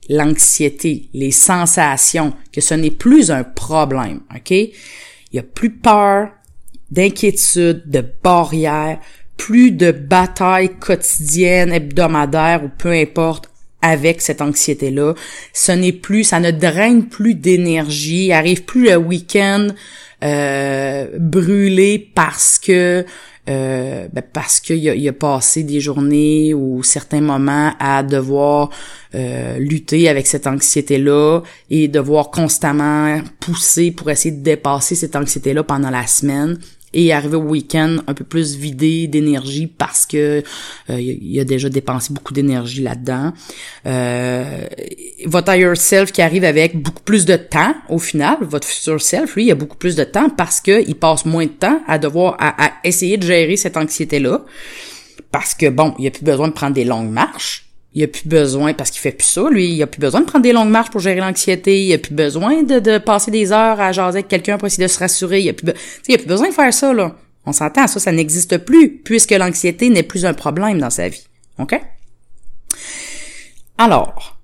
l'anxiété, 0.09 1.09
les 1.13 1.31
sensations, 1.31 2.33
que 2.51 2.61
ce 2.61 2.73
n'est 2.73 2.91
plus 2.91 3.31
un 3.31 3.43
problème. 3.43 4.21
OK? 4.35 4.51
Il 4.51 5.39
a 5.39 5.43
plus 5.43 5.71
peur, 5.71 6.31
d'inquiétude, 6.91 7.83
de 7.85 8.03
barrières, 8.23 8.99
plus 9.37 9.71
de 9.71 9.91
batailles 9.91 10.75
quotidiennes, 10.79 11.71
hebdomadaires 11.71 12.63
ou 12.63 12.69
peu 12.77 12.91
importe 12.91 13.49
avec 13.81 14.21
cette 14.21 14.41
anxiété-là. 14.41 15.13
Ce 15.53 15.71
n'est 15.71 15.93
plus, 15.93 16.25
ça 16.25 16.39
ne 16.39 16.51
draine 16.51 17.07
plus 17.07 17.35
d'énergie, 17.35 18.33
arrive 18.33 18.65
plus 18.65 18.89
le 18.89 18.97
week-end 18.97 19.67
euh, 20.23 21.07
brûlé 21.17 22.11
parce 22.13 22.59
que 22.59 23.05
euh, 23.49 24.07
ben 24.13 24.21
parce 24.33 24.59
qu'il 24.59 24.87
a, 24.87 25.09
a 25.09 25.13
passé 25.13 25.63
des 25.63 25.79
journées 25.79 26.53
ou 26.53 26.83
certains 26.83 27.21
moments 27.21 27.73
à 27.79 28.03
devoir 28.03 28.69
euh, 29.15 29.57
lutter 29.57 30.07
avec 30.07 30.27
cette 30.27 30.45
anxiété-là 30.45 31.41
et 31.71 31.87
devoir 31.87 32.29
constamment 32.29 33.21
pousser 33.39 33.91
pour 33.91 34.11
essayer 34.11 34.35
de 34.35 34.43
dépasser 34.43 34.93
cette 34.93 35.15
anxiété-là 35.15 35.63
pendant 35.63 35.89
la 35.89 36.05
semaine 36.05 36.59
et 36.93 37.13
arriver 37.13 37.37
au 37.37 37.43
week-end 37.43 37.97
un 38.07 38.13
peu 38.13 38.23
plus 38.23 38.55
vidé 38.55 39.07
d'énergie 39.07 39.67
parce 39.67 40.05
que 40.05 40.43
euh, 40.89 40.99
il 40.99 41.39
a 41.39 41.43
déjà 41.43 41.69
dépensé 41.69 42.13
beaucoup 42.13 42.33
d'énergie 42.33 42.81
là-dedans. 42.81 43.33
Euh, 43.85 44.65
votre 45.25 45.53
higher 45.53 45.75
self 45.75 46.11
qui 46.11 46.21
arrive 46.21 46.43
avec 46.43 46.81
beaucoup 46.81 47.03
plus 47.03 47.25
de 47.25 47.35
temps 47.35 47.75
au 47.89 47.99
final, 47.99 48.37
votre 48.41 48.67
future 48.67 49.01
self, 49.01 49.35
lui, 49.35 49.45
il 49.45 49.51
a 49.51 49.55
beaucoup 49.55 49.77
plus 49.77 49.95
de 49.95 50.03
temps 50.03 50.29
parce 50.29 50.61
que 50.61 50.87
il 50.87 50.95
passe 50.95 51.25
moins 51.25 51.45
de 51.45 51.51
temps 51.51 51.81
à 51.87 51.97
devoir 51.97 52.37
à 52.39 52.71
essayer 52.83 53.17
de 53.17 53.23
gérer 53.23 53.57
cette 53.57 53.77
anxiété-là. 53.77 54.43
Parce 55.31 55.53
que 55.53 55.69
bon, 55.69 55.93
il 55.99 56.07
a 56.07 56.11
plus 56.11 56.23
besoin 56.23 56.47
de 56.47 56.53
prendre 56.53 56.73
des 56.73 56.85
longues 56.85 57.11
marches 57.11 57.68
il 57.93 58.03
a 58.03 58.07
plus 58.07 58.27
besoin, 58.27 58.73
parce 58.73 58.91
qu'il 58.91 59.01
fait 59.01 59.11
plus 59.11 59.25
ça, 59.27 59.49
lui, 59.49 59.73
il 59.73 59.81
a 59.81 59.87
plus 59.87 59.99
besoin 59.99 60.21
de 60.21 60.25
prendre 60.25 60.43
des 60.43 60.53
longues 60.53 60.69
marches 60.69 60.91
pour 60.91 61.01
gérer 61.01 61.19
l'anxiété, 61.19 61.85
il 61.85 61.93
a 61.93 61.97
plus 61.97 62.13
besoin 62.13 62.61
de, 62.61 62.97
passer 62.99 63.31
des 63.31 63.51
heures 63.51 63.79
à 63.79 63.91
jaser 63.91 64.19
avec 64.19 64.27
quelqu'un 64.27 64.57
pour 64.57 64.67
essayer 64.67 64.83
de 64.83 64.91
se 64.91 64.99
rassurer, 64.99 65.41
il 65.41 65.49
a 65.49 65.53
plus, 65.53 65.73
il 66.07 66.15
a 66.15 66.17
plus 66.17 66.27
besoin 66.27 66.49
de 66.49 66.53
faire 66.53 66.73
ça, 66.73 66.93
là. 66.93 67.15
On 67.45 67.53
s'entend, 67.53 67.87
ça, 67.87 67.99
ça 67.99 68.11
n'existe 68.11 68.59
plus, 68.59 68.97
puisque 68.97 69.31
l'anxiété 69.31 69.89
n'est 69.89 70.03
plus 70.03 70.25
un 70.25 70.33
problème 70.33 70.77
dans 70.77 70.91
sa 70.91 71.09
vie. 71.09 71.23
OK? 71.57 71.79
Alors, 73.77 74.37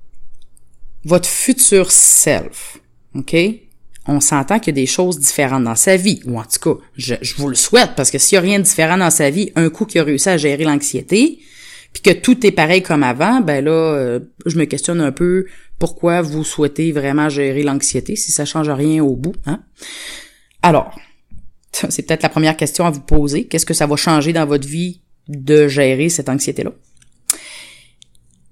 votre 1.03 1.29
futur 1.29 1.91
self, 1.91 2.79
OK? 3.13 3.35
On 4.07 4.21
s'entend 4.21 4.59
qu'il 4.59 4.75
y 4.75 4.79
a 4.79 4.81
des 4.81 4.87
choses 4.87 5.19
différentes 5.19 5.65
dans 5.65 5.75
sa 5.75 5.97
vie, 5.97 6.21
ou 6.25 6.39
en 6.39 6.43
tout 6.43 6.59
cas, 6.59 6.81
je, 6.95 7.15
je 7.21 7.35
vous 7.35 7.49
le 7.49 7.55
souhaite, 7.55 7.91
parce 7.95 8.09
que 8.09 8.17
s'il 8.17 8.37
y 8.37 8.39
a 8.39 8.41
rien 8.41 8.57
de 8.57 8.63
différent 8.63 8.97
dans 8.97 9.11
sa 9.11 9.29
vie, 9.29 9.51
un 9.55 9.69
coup 9.69 9.85
qui 9.85 9.99
a 9.99 10.03
réussi 10.03 10.29
à 10.29 10.37
gérer 10.37 10.63
l'anxiété, 10.63 11.39
puis 11.95 12.01
que 12.01 12.19
tout 12.19 12.45
est 12.45 12.51
pareil 12.51 12.83
comme 12.83 13.03
avant, 13.03 13.39
ben 13.39 13.63
là, 13.63 13.71
euh, 13.71 14.19
je 14.45 14.57
me 14.57 14.65
questionne 14.65 14.99
un 14.99 15.13
peu 15.13 15.45
pourquoi 15.79 16.21
vous 16.21 16.43
souhaitez 16.43 16.91
vraiment 16.91 17.29
gérer 17.29 17.63
l'anxiété 17.63 18.17
si 18.17 18.33
ça 18.33 18.43
change 18.43 18.69
rien 18.69 19.01
au 19.01 19.15
bout. 19.15 19.33
Hein? 19.45 19.63
Alors, 20.61 20.93
c'est 21.71 22.05
peut-être 22.05 22.23
la 22.23 22.27
première 22.27 22.57
question 22.57 22.85
à 22.85 22.91
vous 22.91 22.99
poser. 22.99 23.47
Qu'est-ce 23.47 23.65
que 23.65 23.73
ça 23.73 23.87
va 23.87 23.95
changer 23.95 24.33
dans 24.33 24.45
votre 24.45 24.67
vie 24.67 25.03
de 25.29 25.69
gérer 25.69 26.09
cette 26.09 26.27
anxiété-là? 26.27 26.73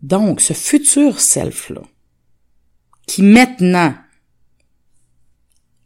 Donc, 0.01 0.39
ce 0.39 0.53
futur 0.53 1.19
self-là, 1.19 1.81
qui 3.07 3.23
maintenant 3.23 3.93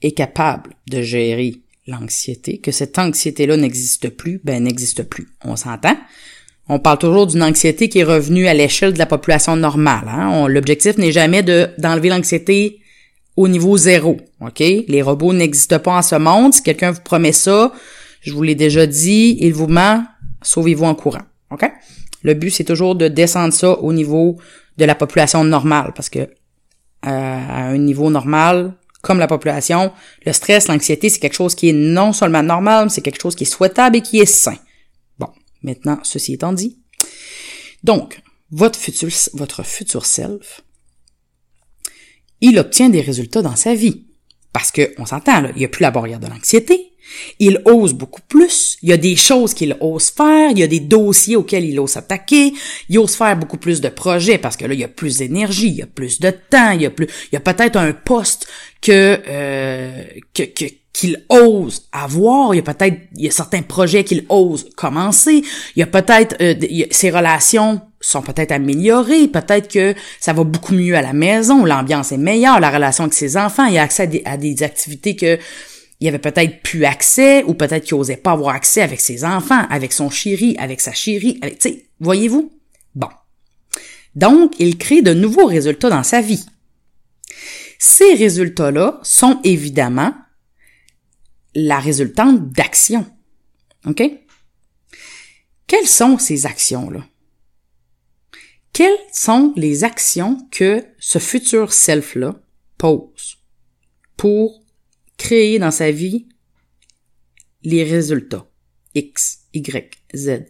est 0.04 0.12
capable 0.12 0.76
de 0.92 1.02
gérer 1.02 1.64
l'anxiété, 1.88 2.60
que 2.60 2.72
cette 2.72 3.00
anxiété-là 3.00 3.58
n'existe 3.58 4.10
plus, 4.10 4.42
ben 4.44 4.64
n'existe 4.64 5.02
plus. 5.02 5.30
On 5.44 5.56
s'entend? 5.56 5.98
On 6.70 6.80
parle 6.80 6.98
toujours 6.98 7.28
d'une 7.28 7.44
anxiété 7.44 7.88
qui 7.88 8.00
est 8.00 8.04
revenue 8.04 8.48
à 8.48 8.54
l'échelle 8.54 8.94
de 8.94 9.00
la 9.00 9.06
population 9.06 9.56
normale. 9.56 10.08
Hein? 10.08 10.48
L'objectif 10.48 10.98
n'est 10.98 11.14
jamais 11.14 11.44
de 11.44 11.70
d'enlever 11.78 12.10
l'anxiété 12.10 12.82
au 13.38 13.48
niveau 13.48 13.78
zéro. 13.78 14.18
OK? 14.42 14.60
Les 14.60 15.02
robots 15.02 15.34
n'existent 15.34 15.80
pas 15.80 15.98
en 15.98 16.02
ce 16.02 16.16
monde. 16.16 16.54
Si 16.54 16.64
quelqu'un 16.64 16.92
vous 16.92 17.02
promet 17.02 17.32
ça, 17.32 17.72
je 18.22 18.34
vous 18.34 18.44
l'ai 18.44 18.56
déjà 18.56 18.86
dit, 18.86 19.38
il 19.40 19.54
vous 19.54 19.68
ment, 19.68 20.04
sauvez-vous 20.42 20.86
en 20.86 20.96
courant. 20.96 21.24
OK? 21.52 21.70
Le 22.24 22.34
but, 22.34 22.50
c'est 22.50 22.64
toujours 22.64 22.96
de 22.96 23.08
descendre 23.08 23.54
ça 23.54 23.80
au 23.80 23.94
niveau 23.94 24.38
de 24.78 24.86
la 24.86 24.96
population 24.96 25.44
normale, 25.44 25.94
parce 25.96 26.10
que 26.10 26.20
euh, 26.20 26.28
à 27.06 27.68
un 27.68 27.78
niveau 27.78 28.10
normal, 28.10 28.74
comme 29.02 29.20
la 29.20 29.28
population, 29.28 29.92
le 30.26 30.34
stress, 30.34 30.68
l'anxiété, 30.68 31.10
c'est 31.10 31.20
quelque 31.20 31.36
chose 31.36 31.56
qui 31.56 31.70
est 31.70 31.74
non 31.74 32.12
seulement 32.12 32.44
normal, 32.44 32.86
mais 32.86 32.90
c'est 32.90 33.02
quelque 33.02 33.22
chose 33.22 33.36
qui 33.36 33.44
est 33.44 33.48
souhaitable 33.48 33.98
et 33.98 34.02
qui 34.02 34.20
est 34.20 34.26
sain. 34.26 34.58
Maintenant, 35.64 36.00
ceci 36.04 36.34
étant 36.34 36.54
dit, 36.54 36.80
donc, 37.84 38.22
votre 38.52 38.80
futur, 38.80 40.06
self, 40.06 40.62
il 42.42 42.58
obtient 42.60 42.90
des 42.90 43.02
résultats 43.02 43.42
dans 43.42 43.56
sa 43.56 43.76
vie. 43.76 44.06
Parce 44.54 44.72
que, 44.72 44.94
on 44.98 45.06
s'entend, 45.06 45.42
là, 45.42 45.52
il 45.56 45.60
n'y 45.60 45.66
a 45.66 45.70
plus 45.70 45.84
la 45.84 45.92
barrière 45.92 46.20
de 46.20 46.28
l'anxiété. 46.28 46.94
Il 47.40 47.62
ose 47.66 47.94
beaucoup 47.94 48.22
plus. 48.28 48.78
Il 48.82 48.90
y 48.90 48.94
a 48.94 48.98
des 48.98 49.16
choses 49.16 49.54
qu'il 49.54 49.76
ose 49.80 50.10
faire. 50.10 50.52
Il 50.52 50.60
y 50.60 50.64
a 50.64 50.68
des 50.68 50.80
dossiers 50.80 51.36
auxquels 51.36 51.66
il 51.66 51.80
ose 51.80 51.92
s'attaquer. 51.92 52.54
Il 52.90 53.00
ose 53.00 53.16
faire 53.16 53.38
beaucoup 53.38 53.58
plus 53.58 53.82
de 53.82 53.90
projets 53.90 54.38
parce 54.38 54.58
que 54.58 54.66
là, 54.66 54.74
il 54.74 54.80
y 54.80 54.84
a 54.84 54.88
plus 54.88 55.18
d'énergie, 55.18 55.68
il 55.68 55.76
y 55.76 55.82
a 55.82 55.88
plus 55.88 56.20
de 56.20 56.32
temps, 56.32 56.72
il 56.72 56.82
y 56.82 56.86
a 56.86 56.90
plus, 56.90 57.08
il 57.32 57.36
y 57.36 57.38
a 57.38 57.40
peut-être 57.40 57.78
un 57.78 57.94
poste 57.94 58.48
que, 58.82 59.20
euh, 59.28 60.04
qu'il 60.94 61.24
ose 61.30 61.88
avoir, 61.92 62.54
il 62.54 62.58
y 62.58 62.60
a 62.60 62.64
peut-être 62.64 62.98
il 63.16 63.26
y 63.26 63.28
a 63.28 63.32
certains 63.32 63.62
projets 63.62 64.04
qu'il 64.04 64.26
ose 64.30 64.68
commencer, 64.76 65.44
il 65.76 65.80
y 65.80 65.84
a 65.84 65.88
peut-être 65.88 66.36
euh, 66.42 66.56
ses 66.90 67.12
relations 67.12 67.82
sont 68.02 68.22
peut-être 68.22 68.52
améliorées, 68.52 69.28
peut-être 69.28 69.68
que 69.68 69.94
ça 70.20 70.34
va 70.34 70.44
beaucoup 70.44 70.74
mieux 70.74 70.96
à 70.96 71.02
la 71.02 71.14
maison, 71.14 71.66
l'ambiance 71.66 72.12
est 72.12 72.18
meilleure, 72.18 72.60
la 72.60 72.70
relation 72.70 73.04
avec 73.04 73.14
ses 73.14 73.38
enfants, 73.38 73.66
il 73.66 73.78
a 73.78 73.84
accès 73.84 74.24
à 74.26 74.38
des, 74.38 74.64
activités 74.64 75.16
que 75.16 75.38
il 76.00 76.08
avait 76.08 76.20
peut-être 76.20 76.62
plus 76.62 76.86
accès 76.86 77.44
ou 77.44 77.54
peut-être 77.54 77.86
qu'il 77.86 77.96
osait 77.96 78.18
pas 78.18 78.34
avoir 78.34 78.56
accès 78.56 78.82
avec 78.82 79.00
ses 79.00 79.24
enfants, 79.26 79.66
avec 79.70 79.94
son 79.94 80.10
chéri, 80.10 80.56
avec 80.60 80.80
sa 80.80 80.94
chérie, 80.94 81.40
tu 81.42 81.56
sais, 81.60 81.90
voyez-vous? 82.00 82.52
Bon. 82.94 83.10
Donc, 84.16 84.54
il 84.60 84.78
crée 84.78 85.02
de 85.02 85.14
nouveaux 85.14 85.46
résultats 85.46 85.90
dans 85.90 86.04
sa 86.04 86.22
vie. 86.22 86.46
Ces 87.80 88.14
résultats-là 88.14 89.00
sont 89.04 89.40
évidemment 89.44 90.14
la 91.54 91.80
résultante 91.80 92.52
d'actions. 92.52 93.06
OK? 93.86 94.04
Quelles 95.66 95.88
sont 95.88 96.18
ces 96.18 96.46
actions-là? 96.46 97.06
Quelles 98.74 98.98
sont 99.12 99.54
les 99.56 99.84
actions 99.84 100.38
que 100.52 100.86
ce 101.00 101.18
futur 101.18 101.74
self-là 101.74 102.36
pose 102.78 103.38
pour 104.18 104.64
créer 105.18 105.60
dans 105.60 105.72
sa 105.72 105.92
vie 105.92 106.28
les 107.64 107.84
résultats 107.84 108.48
X, 108.96 109.40
Y, 109.54 109.98
Z? 110.16 110.46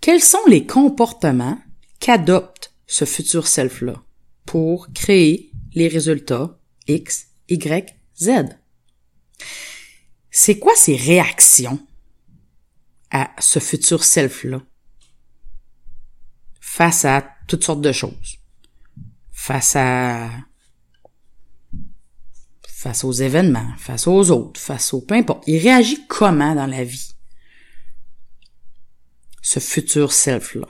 Quels 0.00 0.22
sont 0.22 0.46
les 0.46 0.66
comportements 0.66 1.58
qu'adopte 2.00 2.72
ce 2.86 3.04
futur 3.04 3.46
self-là 3.46 4.02
pour 4.46 4.92
créer 4.92 5.50
les 5.74 5.88
résultats 5.88 6.58
X, 6.86 7.28
Y, 7.48 7.94
Z? 8.16 8.56
C'est 10.30 10.58
quoi 10.58 10.74
ses 10.76 10.96
réactions 10.96 11.84
à 13.10 13.34
ce 13.38 13.58
futur 13.58 14.04
self-là 14.04 14.62
face 16.60 17.04
à 17.04 17.28
toutes 17.48 17.64
sortes 17.64 17.80
de 17.80 17.92
choses? 17.92 18.38
Face 19.32 19.74
à 19.76 20.30
face 22.78 23.02
aux 23.02 23.12
événements, 23.12 23.72
face 23.76 24.06
aux 24.06 24.30
autres, 24.30 24.60
face 24.60 24.94
aux 24.94 25.00
peu 25.00 25.16
importe. 25.16 25.42
Il 25.48 25.58
réagit 25.58 26.06
comment 26.06 26.54
dans 26.54 26.66
la 26.66 26.84
vie? 26.84 27.12
ce 29.48 29.60
futur 29.60 30.12
self-là. 30.12 30.66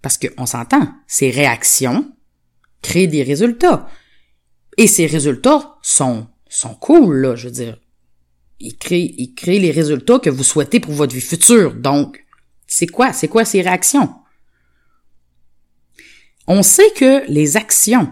Parce 0.00 0.16
qu'on 0.16 0.46
s'entend, 0.46 0.94
ces 1.06 1.30
réactions 1.30 2.10
créent 2.80 3.06
des 3.06 3.22
résultats. 3.22 3.86
Et 4.78 4.86
ces 4.86 5.04
résultats 5.04 5.76
sont, 5.82 6.26
sont 6.48 6.74
cool, 6.74 7.18
là, 7.18 7.36
je 7.36 7.48
veux 7.48 7.54
dire. 7.54 7.78
Ils 8.60 8.78
créent, 8.78 9.14
ils 9.18 9.34
créent 9.34 9.58
les 9.58 9.72
résultats 9.72 10.18
que 10.18 10.30
vous 10.30 10.42
souhaitez 10.42 10.80
pour 10.80 10.94
votre 10.94 11.14
vie 11.14 11.20
future. 11.20 11.74
Donc, 11.74 12.24
c'est 12.66 12.86
quoi? 12.86 13.12
C'est 13.12 13.28
quoi 13.28 13.44
ces 13.44 13.60
réactions? 13.60 14.14
On 16.46 16.62
sait 16.62 16.90
que 16.96 17.30
les 17.30 17.58
actions, 17.58 18.10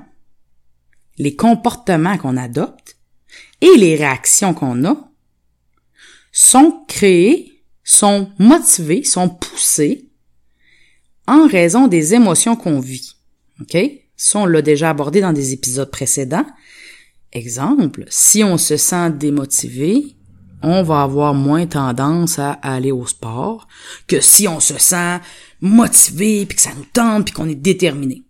les 1.19 1.35
comportements 1.37 2.17
qu'on 2.19 2.37
adopte 2.37 2.97
et 3.61 3.77
les 3.77 3.97
réactions 3.97 4.55
qu'on 4.55 4.85
a 4.85 4.97
sont 6.33 6.85
créés, 6.87 7.63
sont 7.83 8.31
motivés, 8.39 9.03
sont 9.03 9.29
poussés 9.29 10.09
en 11.27 11.47
raison 11.47 11.89
des 11.89 12.15
émotions 12.15 12.57
qu'on 12.57 12.81
vit. 12.81 13.17
OK? 13.61 13.77
Ça, 14.17 14.41
on 14.41 14.47
l'a 14.47 14.63
déjà 14.63 14.91
abordé 14.91 15.21
dans 15.21 15.33
des 15.33 15.53
épisodes 15.53 15.91
précédents. 15.91 16.47
Exemple, 17.33 18.05
si 18.09 18.43
on 18.43 18.57
se 18.57 18.77
sent 18.77 19.11
démotivé, 19.11 20.17
on 20.63 20.83
va 20.83 21.03
avoir 21.03 21.35
moins 21.35 21.67
tendance 21.67 22.39
à 22.39 22.53
aller 22.53 22.91
au 22.91 23.07
sport 23.07 23.69
que 24.07 24.21
si 24.21 24.49
on 24.49 24.61
se 24.61 24.79
sent 24.79 25.21
motivé, 25.61 26.47
puis 26.47 26.57
que 26.57 26.63
ça 26.63 26.75
nous 26.77 26.87
tente, 26.93 27.27
puis 27.27 27.35
qu'on 27.35 27.49
est 27.49 27.55
déterminé. 27.55 28.25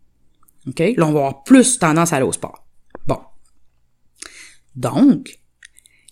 OK? 0.67 0.81
Là, 0.97 1.07
on 1.07 1.13
va 1.13 1.21
avoir 1.21 1.45
plus 1.45 1.79
tendance 1.79 2.13
à 2.13 2.17
aller 2.17 2.27
au 2.27 2.33
sport. 2.33 2.68
Donc, 4.79 5.41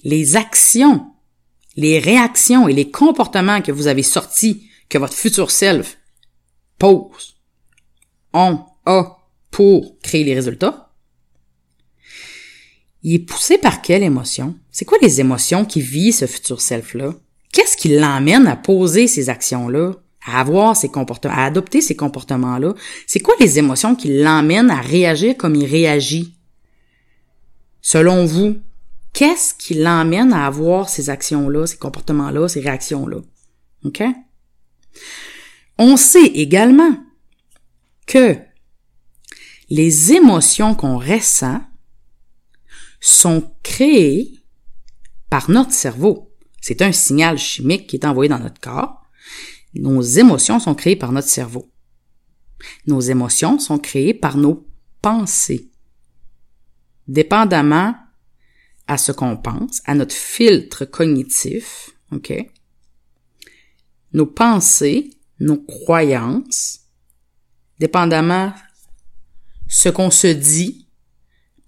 les 0.02 0.34
actions, 0.34 1.06
les 1.76 2.00
réactions 2.00 2.66
et 2.66 2.72
les 2.72 2.90
comportements 2.90 3.62
que 3.62 3.70
vous 3.70 3.86
avez 3.86 4.02
sortis, 4.02 4.68
que 4.88 4.98
votre 4.98 5.14
futur 5.14 5.52
self 5.52 5.98
pose, 6.76 7.36
on 8.32 8.64
a 8.86 9.18
pour 9.52 10.00
créer 10.00 10.24
les 10.24 10.34
résultats, 10.34 10.92
il 13.04 13.14
est 13.14 13.18
poussé 13.20 13.56
par 13.56 13.82
quelle 13.82 14.02
émotion? 14.02 14.56
C'est 14.72 14.84
quoi 14.84 14.98
les 15.00 15.20
émotions 15.20 15.64
qui 15.64 15.80
vit 15.80 16.12
ce 16.12 16.26
futur 16.26 16.60
self-là? 16.60 17.14
Qu'est-ce 17.52 17.76
qui 17.76 17.96
l'emmène 17.96 18.48
à 18.48 18.56
poser 18.56 19.06
ces 19.06 19.30
actions-là? 19.30 19.92
à 20.28 20.40
avoir 20.40 20.76
ces 20.76 20.88
comportements, 20.88 21.34
à 21.34 21.44
adopter 21.44 21.80
ces 21.80 21.94
comportements-là? 21.94 22.74
C'est 23.06 23.20
quoi 23.20 23.36
les 23.38 23.60
émotions 23.60 23.94
qui 23.94 24.08
l'emmènent 24.08 24.70
à 24.70 24.80
réagir 24.80 25.36
comme 25.36 25.54
il 25.54 25.66
réagit? 25.66 26.35
Selon 27.86 28.24
vous, 28.24 28.58
qu'est-ce 29.12 29.54
qui 29.54 29.74
l'emmène 29.74 30.32
à 30.32 30.44
avoir 30.44 30.88
ces 30.88 31.08
actions-là, 31.08 31.68
ces 31.68 31.76
comportements-là, 31.76 32.48
ces 32.48 32.58
réactions-là? 32.58 33.18
OK? 33.84 34.02
On 35.78 35.96
sait 35.96 36.26
également 36.26 36.98
que 38.08 38.36
les 39.70 40.12
émotions 40.14 40.74
qu'on 40.74 40.98
ressent 40.98 41.60
sont 42.98 43.54
créées 43.62 44.40
par 45.30 45.48
notre 45.48 45.70
cerveau. 45.70 46.34
C'est 46.60 46.82
un 46.82 46.90
signal 46.90 47.38
chimique 47.38 47.86
qui 47.86 47.94
est 47.94 48.04
envoyé 48.04 48.28
dans 48.28 48.40
notre 48.40 48.60
corps 48.60 49.06
nos 49.74 50.00
émotions 50.00 50.58
sont 50.58 50.74
créées 50.74 50.96
par 50.96 51.12
notre 51.12 51.28
cerveau. 51.28 51.70
Nos 52.86 53.00
émotions 53.00 53.58
sont 53.58 53.78
créées 53.78 54.14
par 54.14 54.38
nos 54.38 54.66
pensées. 55.02 55.70
Dépendamment 57.08 57.94
à 58.86 58.98
ce 58.98 59.12
qu'on 59.12 59.36
pense, 59.36 59.82
à 59.84 59.94
notre 59.94 60.14
filtre 60.14 60.84
cognitif, 60.84 61.90
OK? 62.12 62.32
Nos 64.12 64.26
pensées, 64.26 65.10
nos 65.40 65.58
croyances, 65.58 66.80
dépendamment 67.78 68.52
ce 69.68 69.88
qu'on 69.88 70.10
se 70.10 70.28
dit 70.28 70.86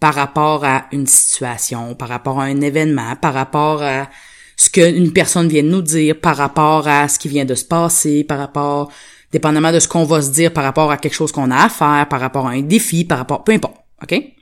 par 0.00 0.14
rapport 0.14 0.64
à 0.64 0.86
une 0.92 1.06
situation, 1.06 1.94
par 1.94 2.08
rapport 2.08 2.40
à 2.40 2.44
un 2.44 2.60
événement, 2.60 3.16
par 3.16 3.34
rapport 3.34 3.82
à 3.82 4.08
ce 4.56 4.70
qu'une 4.70 5.12
personne 5.12 5.48
vient 5.48 5.62
de 5.62 5.68
nous 5.68 5.82
dire 5.82 6.20
par 6.20 6.36
rapport 6.36 6.86
à 6.86 7.08
ce 7.08 7.18
qui 7.18 7.28
vient 7.28 7.44
de 7.44 7.54
se 7.54 7.64
passer, 7.64 8.24
par 8.24 8.38
rapport, 8.38 8.92
dépendamment 9.32 9.72
de 9.72 9.80
ce 9.80 9.88
qu'on 9.88 10.04
va 10.04 10.22
se 10.22 10.30
dire 10.30 10.52
par 10.52 10.64
rapport 10.64 10.90
à 10.90 10.96
quelque 10.96 11.14
chose 11.14 11.32
qu'on 11.32 11.50
a 11.50 11.64
à 11.64 11.68
faire, 11.68 12.06
par 12.08 12.20
rapport 12.20 12.46
à 12.46 12.50
un 12.50 12.62
défi, 12.62 13.04
par 13.04 13.18
rapport, 13.18 13.44
peu 13.44 13.52
importe, 13.52 13.76
ok? 14.02 14.37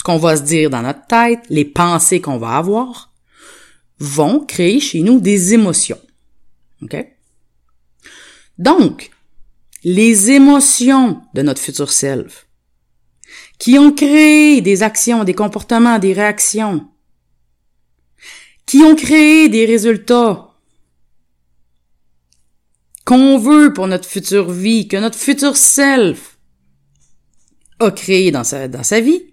Ce 0.00 0.02
qu'on 0.02 0.16
va 0.16 0.34
se 0.34 0.40
dire 0.40 0.70
dans 0.70 0.80
notre 0.80 1.06
tête, 1.08 1.40
les 1.50 1.66
pensées 1.66 2.22
qu'on 2.22 2.38
va 2.38 2.56
avoir, 2.56 3.12
vont 3.98 4.40
créer 4.46 4.80
chez 4.80 5.02
nous 5.02 5.20
des 5.20 5.52
émotions, 5.52 6.00
ok? 6.80 7.06
Donc, 8.56 9.10
les 9.84 10.30
émotions 10.30 11.20
de 11.34 11.42
notre 11.42 11.60
futur 11.60 11.92
self, 11.92 12.46
qui 13.58 13.78
ont 13.78 13.92
créé 13.92 14.62
des 14.62 14.82
actions, 14.82 15.22
des 15.22 15.34
comportements, 15.34 15.98
des 15.98 16.14
réactions, 16.14 16.88
qui 18.64 18.78
ont 18.78 18.96
créé 18.96 19.50
des 19.50 19.66
résultats 19.66 20.54
qu'on 23.04 23.36
veut 23.36 23.74
pour 23.74 23.86
notre 23.86 24.08
future 24.08 24.50
vie, 24.50 24.88
que 24.88 24.96
notre 24.96 25.18
futur 25.18 25.58
self 25.58 26.38
a 27.80 27.90
créé 27.90 28.30
dans 28.30 28.44
sa, 28.44 28.66
dans 28.66 28.82
sa 28.82 29.02
vie. 29.02 29.29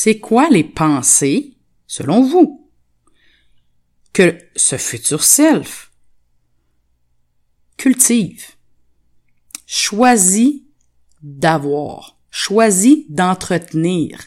C'est 0.00 0.20
quoi 0.20 0.48
les 0.48 0.62
pensées, 0.62 1.56
selon 1.88 2.22
vous, 2.22 2.70
que 4.12 4.38
ce 4.54 4.76
futur 4.76 5.24
self 5.24 5.90
cultive, 7.76 8.46
choisit 9.66 10.62
d'avoir, 11.20 12.16
choisit 12.30 13.12
d'entretenir 13.12 14.20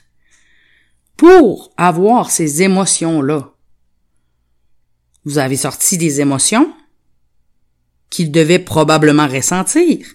pour 1.15 1.71
avoir 1.77 2.31
ces 2.31 2.63
émotions-là 2.63 3.55
vous 5.23 5.37
avez 5.37 5.55
sorti 5.55 5.97
des 5.97 6.19
émotions 6.19 6.73
qu'il 8.09 8.29
devait 8.33 8.59
probablement 8.59 9.27
ressentir. 9.27 10.05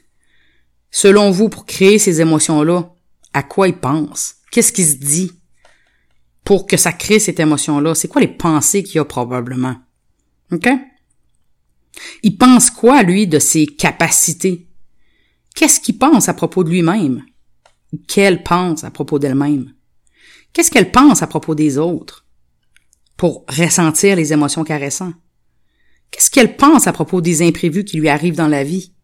Selon 0.91 1.31
vous, 1.31 1.49
pour 1.49 1.65
créer 1.65 1.99
ces 1.99 2.21
émotions-là, 2.21 2.93
à 3.33 3.43
quoi 3.43 3.69
il 3.69 3.79
pense? 3.79 4.35
Qu'est-ce 4.51 4.73
qu'il 4.73 4.87
se 4.87 4.97
dit? 4.97 5.33
Pour 6.47 6.67
que 6.67 6.79
ça 6.79 6.93
crée 6.93 7.19
cette 7.19 7.41
émotion-là, 7.41 7.95
c'est 7.95 8.09
quoi 8.09 8.23
les 8.23 8.29
pensées 8.29 8.83
qu'il 8.83 9.01
a 9.01 9.05
probablement? 9.05 9.77
OK? 10.51 10.69
Il 12.23 12.39
pense 12.39 12.71
quoi, 12.71 13.03
lui, 13.03 13.27
de 13.27 13.39
ses 13.39 13.67
capacités? 13.67 14.67
Qu'est-ce 15.55 15.81
qu'il 15.81 15.99
pense 15.99 16.31
à 16.31 16.35
propos 16.35 16.65
de 16.65 16.71
lui-même? 16.71 17.23
Qu'elle 18.09 18.43
pense 18.43 18.85
à 18.85 18.91
propos 18.91 19.19
d'elle-même? 19.19 19.75
Qu'est-ce 20.55 20.71
qu'elle 20.71 20.91
pense 20.91 21.23
à 21.23 21.27
propos 21.27 21.55
des 21.55 21.77
autres? 21.77 22.27
pour 23.17 23.45
ressentir 23.49 24.17
les 24.17 24.33
émotions 24.33 24.65
ressent? 24.65 25.13
Qu'est-ce 26.11 26.31
qu'elle 26.31 26.57
pense 26.57 26.87
à 26.87 26.93
propos 26.93 27.21
des 27.21 27.43
imprévus 27.43 27.85
qui 27.85 27.99
lui 27.99 28.09
arrivent 28.09 28.37
dans 28.37 28.49
la 28.49 28.65
vie, 28.65 28.95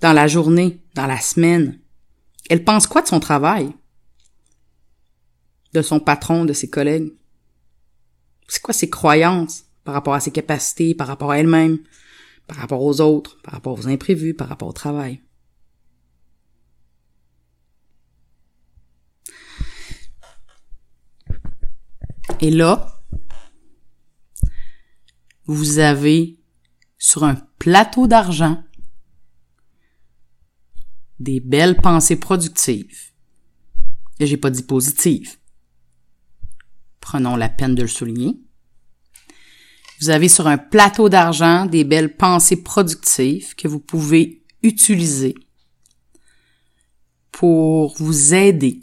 dans 0.00 0.12
la 0.12 0.26
journée, 0.26 0.82
dans 0.94 1.06
la 1.06 1.20
semaine? 1.20 1.78
Elle 2.50 2.64
pense 2.64 2.86
quoi 2.86 3.02
de 3.02 3.08
son 3.08 3.20
travail? 3.20 3.72
De 5.72 5.82
son 5.82 6.00
patron, 6.00 6.44
de 6.44 6.52
ses 6.52 6.68
collègues? 6.68 7.12
C'est 8.48 8.60
quoi 8.60 8.74
ses 8.74 8.90
croyances 8.90 9.64
par 9.84 9.94
rapport 9.94 10.14
à 10.14 10.20
ses 10.20 10.30
capacités, 10.30 10.94
par 10.94 11.06
rapport 11.06 11.30
à 11.30 11.38
elle-même, 11.38 11.78
par 12.46 12.58
rapport 12.58 12.82
aux 12.82 13.00
autres, 13.00 13.40
par 13.42 13.54
rapport 13.54 13.78
aux 13.78 13.88
imprévus, 13.88 14.34
par 14.34 14.48
rapport 14.48 14.68
au 14.68 14.72
travail? 14.72 15.22
Et 22.40 22.50
là, 22.50 23.00
vous 25.46 25.78
avez 25.78 26.38
sur 26.98 27.24
un 27.24 27.36
plateau 27.58 28.06
d'argent 28.06 28.62
des 31.18 31.40
belles 31.40 31.76
pensées 31.76 32.16
productives. 32.16 33.12
Et 34.18 34.26
j'ai 34.26 34.36
pas 34.36 34.50
dit 34.50 34.62
positives. 34.62 35.38
Prenons 37.02 37.34
la 37.34 37.48
peine 37.48 37.74
de 37.74 37.82
le 37.82 37.88
souligner. 37.88 38.38
Vous 40.00 40.08
avez 40.08 40.28
sur 40.28 40.46
un 40.46 40.56
plateau 40.56 41.08
d'argent 41.08 41.66
des 41.66 41.84
belles 41.84 42.16
pensées 42.16 42.62
productives 42.62 43.54
que 43.56 43.68
vous 43.68 43.80
pouvez 43.80 44.42
utiliser 44.62 45.34
pour 47.32 47.96
vous 47.98 48.34
aider 48.34 48.80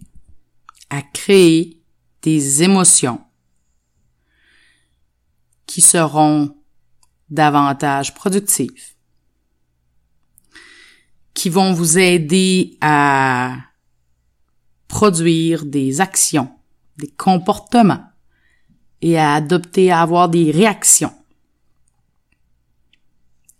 à 0.89 1.01
créer 1.01 1.81
des 2.21 2.61
émotions 2.61 3.21
qui 5.65 5.81
seront 5.81 6.55
davantage 7.29 8.13
productifs, 8.13 8.97
qui 11.33 11.49
vont 11.49 11.71
vous 11.71 11.97
aider 11.97 12.77
à 12.81 13.55
produire 14.89 15.65
des 15.65 16.01
actions, 16.01 16.51
des 16.97 17.09
comportements 17.09 18.08
et 19.01 19.17
à 19.17 19.33
adopter, 19.35 19.91
à 19.91 20.01
avoir 20.01 20.29
des 20.29 20.51
réactions 20.51 21.13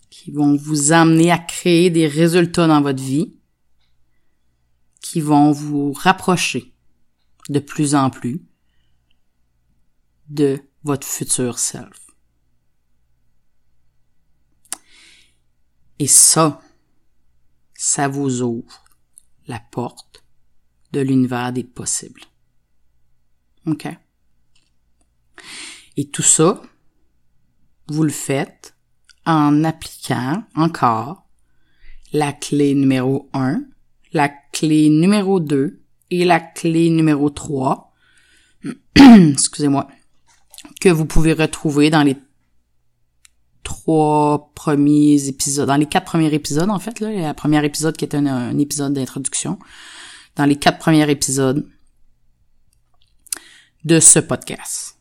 qui 0.10 0.32
vont 0.32 0.56
vous 0.58 0.92
amener 0.92 1.32
à 1.32 1.38
créer 1.38 1.90
des 1.90 2.08
résultats 2.08 2.68
dans 2.68 2.82
votre 2.82 3.02
vie, 3.02 3.40
qui 5.02 5.22
vont 5.22 5.52
vous 5.52 5.94
rapprocher 5.94 6.74
de 7.48 7.60
plus 7.60 7.96
en 7.96 8.10
plus 8.10 8.42
de 10.28 10.62
votre 10.84 11.08
futur 11.08 11.58
self. 11.58 12.08
Et 16.00 16.08
ça, 16.08 16.62
ça 17.74 18.08
vous 18.08 18.42
ouvre 18.42 18.84
la 19.48 19.60
porte 19.60 20.24
de 20.92 21.00
l'univers 21.00 21.52
des 21.54 21.64
possibles. 21.64 22.22
OK? 23.66 23.88
Et 25.98 26.10
tout 26.10 26.24
ça, 26.24 26.62
vous 27.88 28.04
le 28.04 28.12
faites 28.12 28.76
en 29.26 29.64
appliquant 29.64 30.44
encore 30.56 31.28
la 32.14 32.34
clé 32.34 32.74
numéro 32.74 33.30
1, 33.34 33.64
la 34.14 34.30
clé 34.30 34.90
numéro 34.90 35.40
2 35.40 35.82
et 36.12 36.26
la 36.26 36.40
clé 36.40 36.90
numéro 36.90 37.30
3, 37.30 37.94
excusez-moi, 38.96 39.88
que 40.82 40.90
vous 40.90 41.06
pouvez 41.06 41.34
retrouver 41.34 41.90
dans 41.90 42.04
les 42.04 42.18
trois 43.64 44.52
premiers 44.56 45.28
épisodes, 45.28 45.68
dans 45.68 45.76
les 45.76 45.86
quatre 45.86 46.06
premiers 46.06 46.34
épisodes 46.34 46.70
en 46.70 46.80
fait, 46.80 47.00
là, 47.00 47.10
le 47.12 47.34
premier 47.34 47.64
épisode 47.64 47.96
qui 47.96 48.06
est 48.06 48.16
un, 48.16 48.58
épisode 48.58 48.94
d'introduction, 48.94 49.60
dans 50.36 50.46
les 50.46 50.56
quatre 50.56 50.80
premiers 50.80 51.10
épisodes 51.10 51.68
de 53.86 54.00
ce 54.00 54.20
podcast. 54.20 54.99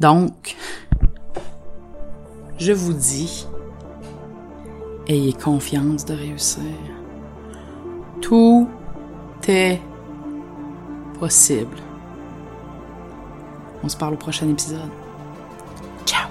Donc, 0.00 0.56
je 2.58 2.72
vous 2.72 2.92
dis, 2.92 3.46
ayez 5.06 5.32
confiance 5.32 6.04
de 6.04 6.14
réussir. 6.14 6.62
Tout 8.20 8.68
est 9.48 9.80
possible. 11.18 11.76
On 13.82 13.88
se 13.88 13.96
parle 13.96 14.14
au 14.14 14.16
prochain 14.16 14.48
épisode. 14.48 14.90
Ciao! 16.06 16.28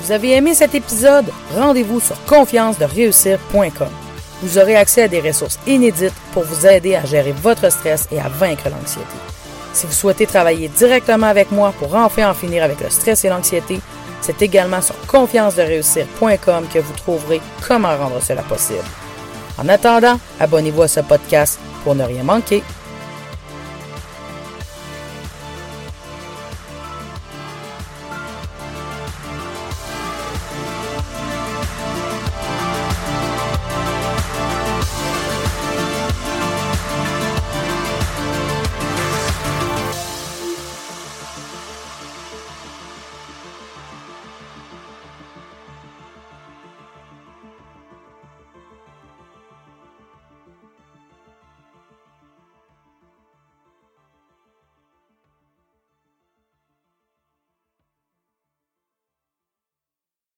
Vous 0.00 0.12
avez 0.12 0.32
aimé 0.36 0.54
cet 0.54 0.74
épisode? 0.74 1.26
Rendez-vous 1.54 2.00
sur 2.00 2.22
confiance-de-réussir.com. 2.24 3.88
Vous 4.42 4.58
aurez 4.58 4.76
accès 4.76 5.02
à 5.02 5.08
des 5.08 5.20
ressources 5.20 5.58
inédites 5.66 6.14
pour 6.32 6.44
vous 6.44 6.66
aider 6.66 6.94
à 6.94 7.04
gérer 7.04 7.32
votre 7.32 7.70
stress 7.70 8.08
et 8.10 8.20
à 8.20 8.28
vaincre 8.28 8.70
l'anxiété. 8.70 9.06
Si 9.72 9.86
vous 9.86 9.92
souhaitez 9.92 10.26
travailler 10.26 10.68
directement 10.68 11.28
avec 11.28 11.50
moi 11.50 11.72
pour 11.78 11.94
enfin 11.94 12.30
en 12.30 12.34
finir 12.34 12.64
avec 12.64 12.80
le 12.80 12.90
stress 12.90 13.24
et 13.24 13.28
l'anxiété, 13.28 13.80
c'est 14.20 14.42
également 14.42 14.82
sur 14.82 14.94
confiance-de-réussir.com 15.06 16.66
que 16.72 16.78
vous 16.78 16.92
trouverez 16.94 17.40
comment 17.66 17.96
rendre 17.96 18.20
cela 18.22 18.42
possible. 18.42 18.84
En 19.58 19.68
attendant, 19.68 20.18
abonnez-vous 20.38 20.82
à 20.82 20.88
ce 20.88 21.00
podcast 21.00 21.58
pour 21.84 21.94
ne 21.94 22.04
rien 22.04 22.22
manquer. 22.22 22.62